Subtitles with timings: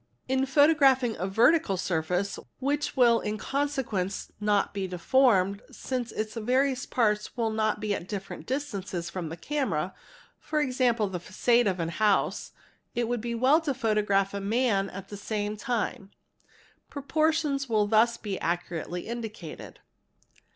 [0.27, 6.87] In photographing a vertical surface which will in consequence not be deformed, since its various
[6.87, 9.93] parts will not be at different distances from the camera,
[10.59, 12.51] e.g., the facade of a house,
[12.95, 16.09] it would be well to photograph a man at the same time;
[16.89, 19.81] proportions will thus be accurately indicated.